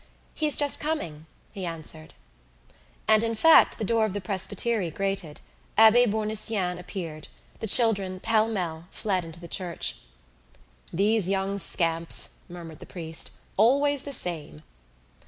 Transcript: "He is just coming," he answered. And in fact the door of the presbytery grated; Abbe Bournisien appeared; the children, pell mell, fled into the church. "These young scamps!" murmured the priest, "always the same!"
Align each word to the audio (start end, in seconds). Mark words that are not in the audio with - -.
"He 0.33 0.47
is 0.47 0.57
just 0.57 0.79
coming," 0.79 1.27
he 1.53 1.63
answered. 1.63 2.15
And 3.07 3.23
in 3.23 3.35
fact 3.35 3.77
the 3.77 3.83
door 3.85 4.03
of 4.03 4.13
the 4.13 4.19
presbytery 4.19 4.89
grated; 4.89 5.41
Abbe 5.77 6.07
Bournisien 6.07 6.79
appeared; 6.79 7.27
the 7.59 7.67
children, 7.67 8.19
pell 8.19 8.47
mell, 8.47 8.87
fled 8.89 9.23
into 9.23 9.39
the 9.39 9.47
church. 9.47 9.97
"These 10.91 11.29
young 11.29 11.59
scamps!" 11.59 12.37
murmured 12.49 12.79
the 12.79 12.87
priest, 12.87 13.29
"always 13.59 14.01
the 14.01 14.11
same!" 14.11 14.63